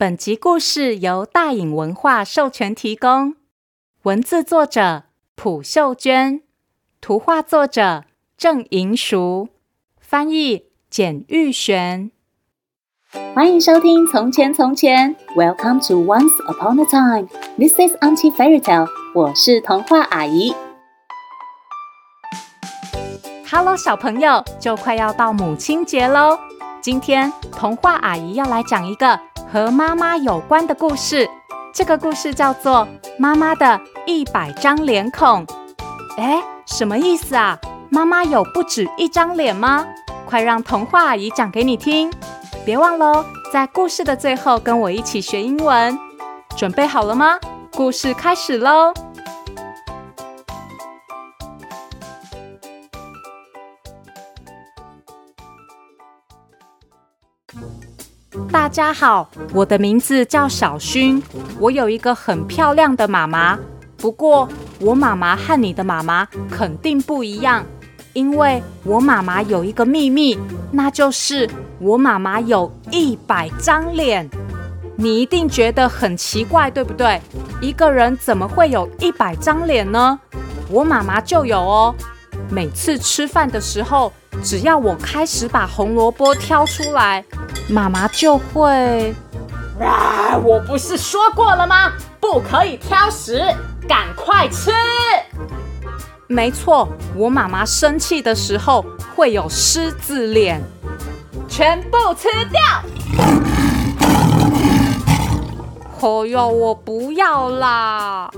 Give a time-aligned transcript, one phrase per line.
[0.00, 3.34] 本集故事由大颖文化授权提供，
[4.04, 5.02] 文字作者
[5.34, 6.40] 朴秀娟，
[7.00, 8.04] 图画作者
[8.36, 9.48] 郑银淑，
[10.00, 12.12] 翻译简玉璇。
[13.34, 17.28] 欢迎收听《从前从前》，Welcome to Once Upon a Time。
[17.56, 18.86] This is Auntie Fairy Tale。
[19.16, 20.54] 我是童话阿姨。
[23.50, 26.38] Hello，小朋友，就快要到母亲节喽！
[26.80, 29.18] 今天童话阿姨要来讲一个。
[29.50, 31.28] 和妈妈有关的故事，
[31.72, 32.86] 这个故事叫做
[33.18, 35.46] 《妈妈的一百张脸孔》。
[36.18, 37.58] 哎，什么意思啊？
[37.88, 39.86] 妈妈有不止一张脸吗？
[40.26, 42.12] 快让童话阿姨讲给你听！
[42.66, 45.98] 别忘喽，在故事的最后跟我一起学英文。
[46.54, 47.38] 准备好了吗？
[47.72, 48.92] 故事开始喽！
[58.68, 61.22] 大家好，我的名字叫小薰。
[61.58, 63.58] 我有一个很漂亮的妈妈，
[63.96, 64.46] 不过
[64.78, 67.64] 我妈妈和你的妈妈肯定不一样，
[68.12, 70.38] 因为我妈妈有一个秘密，
[70.70, 71.48] 那就是
[71.80, 74.28] 我妈妈有一百张脸。
[74.96, 77.18] 你一定觉得很奇怪，对不对？
[77.62, 80.20] 一个人怎么会有一百张脸呢？
[80.68, 81.94] 我妈妈就有哦。
[82.50, 87.24] 每次吃饭的时候，只要我开始把红萝卜挑出来。
[87.70, 89.14] 妈妈就会，
[89.78, 90.36] 啊！
[90.38, 91.92] 我不是说过了吗？
[92.18, 93.42] 不可以挑食，
[93.86, 94.70] 赶快吃。
[96.26, 98.82] 没错，我妈妈生气的时候
[99.14, 100.62] 会有狮子脸，
[101.46, 102.62] 全部吃掉。
[106.00, 108.30] 哦哟，我不要啦。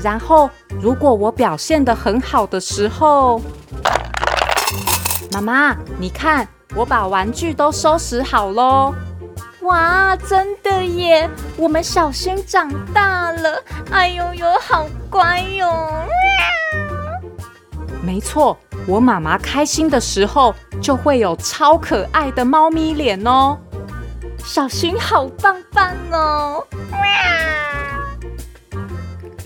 [0.00, 0.48] 然后，
[0.80, 3.42] 如果我表现的很好的时候，
[5.32, 6.46] 妈妈，你看。
[6.74, 8.94] 我把玩具都收拾好喽！
[9.62, 11.28] 哇，真的耶！
[11.56, 15.66] 我们小新长大了，哎呦呦，好乖哟！
[18.02, 23.58] 没错，我妈妈开心的时候就会有超可爱的猫咪脸哦。
[24.38, 26.64] 小新好棒棒哦！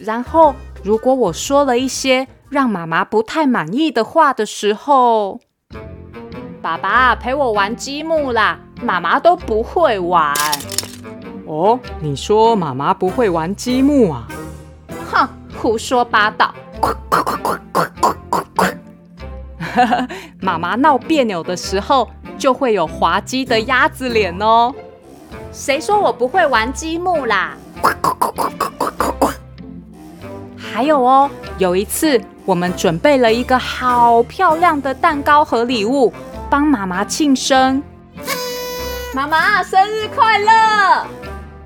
[0.01, 5.41] 然后，如果我说了一些让妈妈不太满意的话的时候，
[6.63, 10.33] 爸爸陪我玩积木啦，妈妈都不会玩。
[11.45, 14.29] 哦，你说妈妈不会玩积木啊？
[15.11, 16.55] 哼，胡说八道！
[20.41, 22.09] 妈妈闹别扭的时候，
[22.39, 24.73] 就会有滑稽的鸭子脸哦。
[25.51, 27.57] 谁说我不会玩积木啦？
[30.57, 36.13] 还有哦，有一次我们准备了一个好漂亮的蛋糕和礼物。
[36.53, 37.83] 帮妈妈庆生，
[39.15, 40.51] 妈妈生日快乐！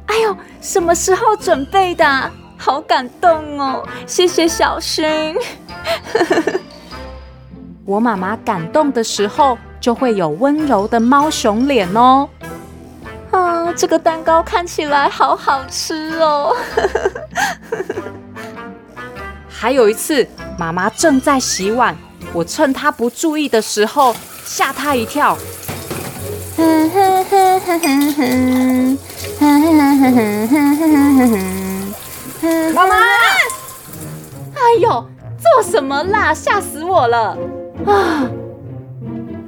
[0.06, 2.30] 哎呦，什么时候准备的？
[2.56, 3.84] 好感动哦！
[4.06, 5.34] 谢谢小薰。
[7.84, 12.28] 我妈妈感动的时候，就会有温柔的猫熊脸哦。
[13.32, 16.54] 啊，这个蛋糕看起来好好吃哦。
[19.50, 20.24] 还有一次，
[20.56, 21.97] 妈妈正在洗碗，
[22.32, 24.14] 我趁她不注意的时候。
[24.47, 25.37] 吓他一跳！
[32.73, 32.97] 妈妈！
[34.55, 34.89] 哎呦，
[35.37, 36.33] 做什么啦？
[36.33, 37.37] 吓死我了！
[37.87, 38.31] 啊！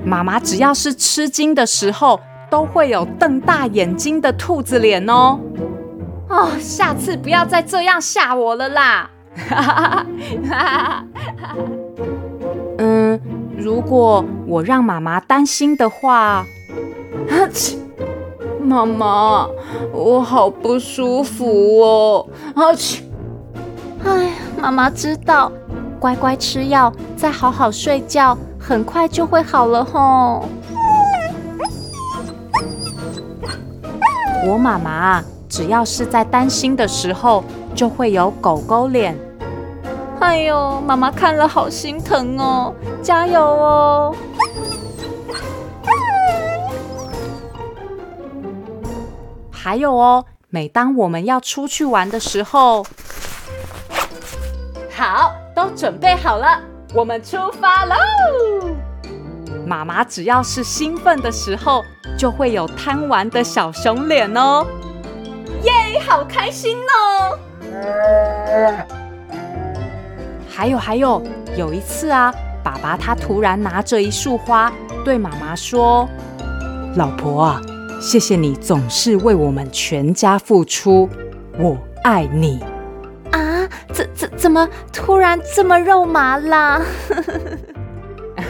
[0.05, 2.19] 妈妈只要是吃惊的时候，
[2.51, 5.39] 都会有瞪大眼睛的兔子脸哦。
[6.29, 9.09] 哦，下次不要再这样吓我了啦！
[12.78, 12.78] 嗯。
[13.59, 16.47] 如果我让妈妈担心的话，
[18.63, 19.49] 妈妈，
[19.93, 22.27] 我好不舒服哦！
[24.05, 24.31] 哎，
[24.61, 25.51] 妈妈知道，
[25.99, 30.45] 乖乖吃药，再好好睡觉，很快就会好了吼。
[34.47, 37.43] 我妈妈只要是在担心的时候，
[37.75, 39.19] 就会有狗狗脸。
[40.21, 44.15] 哎呦，妈妈看了好心疼哦，加油哦！
[49.51, 52.85] 还有哦，每当我们要出去玩的时候，
[54.91, 56.61] 好，都准备好了，
[56.95, 57.95] 我们出发喽！
[59.67, 61.85] 妈妈只要是兴奋的时候，
[62.19, 64.67] 就会有贪玩的小熊脸哦。
[65.63, 65.73] 耶，
[66.07, 67.39] 好开心哦！
[70.59, 71.23] 还有还有，
[71.57, 72.35] 有一次啊，
[72.65, 74.73] 爸爸他突然拿着一束花，
[75.05, 76.09] 对妈妈说
[76.99, 77.63] ：“老婆啊，
[78.01, 81.09] 谢谢你总是为我们全家付出，
[81.61, 82.59] 我爱你。
[83.31, 86.83] 啊，怎怎怎么突然这么肉麻啦？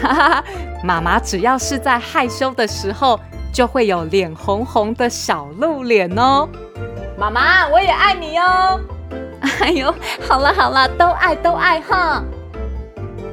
[0.00, 0.44] 哈哈，
[0.82, 3.20] 妈妈只要是在害羞的时候，
[3.52, 6.48] 就会有脸红红的小露脸哦。
[7.18, 8.80] 妈妈，我也爱你哦。
[9.60, 9.94] 哎呦，
[10.26, 12.22] 好了好了，都爱都爱哈。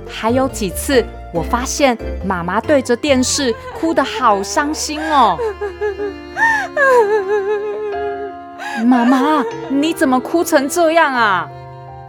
[0.10, 5.38] 还有几次，我发现妈妈对着电视哭得好伤心哦。
[8.86, 11.50] 妈妈，你怎么哭成这样啊？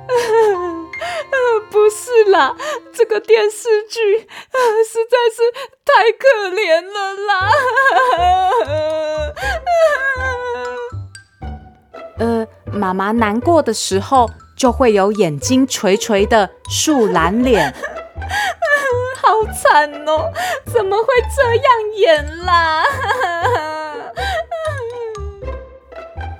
[1.70, 2.54] 不是啦，
[2.92, 5.42] 这个电视剧啊，实在是
[5.84, 7.50] 太可怜了啦。
[12.18, 12.46] 呃，
[12.76, 17.72] 妈妈难过的时候就会有眼睛垂垂的树懒脸，
[19.22, 20.30] 好惨哦！
[20.66, 21.64] 怎么会这样
[21.96, 22.84] 演啦？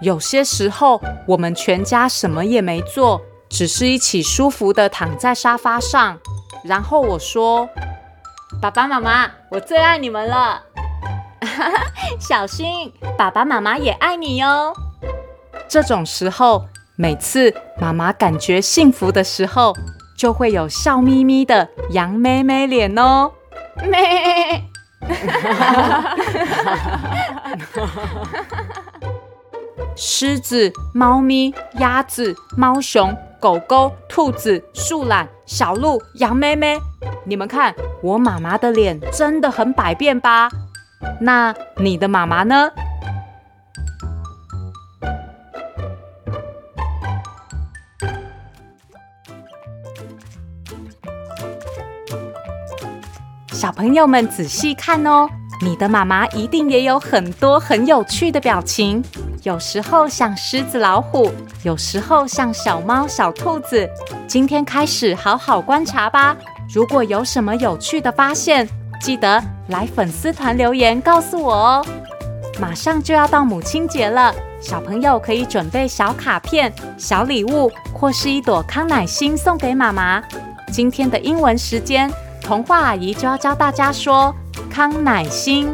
[0.00, 6.18] 有些时候我们全家什么也没做，只是一起舒服的躺在沙发上，
[6.62, 7.68] 然后我说
[8.62, 10.62] ：“爸爸妈妈，我最爱你们了。”
[12.20, 14.72] 小心，爸爸妈妈也爱你哟。
[15.68, 16.66] 这种时候，
[16.96, 19.74] 每次妈妈感觉幸福的时候，
[20.16, 23.30] 就会有笑眯眯的羊妹妹脸哦。
[23.82, 24.64] 妹。
[29.94, 36.78] 狮子、猫咪、鸭子、猫熊、狗狗、兔子、树懒、小鹿、羊妹妹，
[37.24, 40.48] 你们看，我妈妈的脸真的很百变吧？
[41.20, 42.70] 那你的妈妈呢？
[53.56, 55.26] 小朋友们仔细看哦，
[55.62, 59.02] 你的妈妈一定也有很多很有趣的表情，
[59.44, 61.32] 有时候像狮子、老虎，
[61.62, 63.88] 有时候像小猫、小兔子。
[64.28, 66.36] 今天开始好好观察吧，
[66.70, 68.68] 如果有什么有趣的发现，
[69.00, 71.86] 记得来粉丝团留言告诉我哦。
[72.60, 80.22] 马上就要到母亲节了，小朋友可以准备小卡片、小礼物，或是一朵康乃馨送给妈妈。
[80.70, 82.12] 今天的英文时间。
[82.46, 84.32] 童话阿姨就要教大家说
[84.70, 85.68] 康乃馨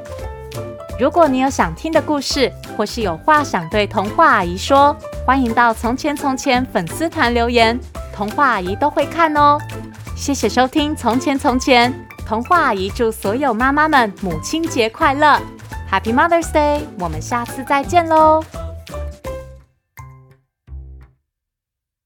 [1.01, 7.79] 如果你有想听的故事，或是有话想对童话阿姨说，欢迎到《从前从前》粉丝团留言，
[8.15, 9.59] 童话阿姨都会看哦。
[10.17, 11.93] 谢谢收听《从前从前》，
[12.27, 15.41] 童话阿姨祝所有妈妈们母亲节快乐
[15.91, 16.81] ，Happy Mother's Day！
[16.99, 18.43] 我们下次再见喽。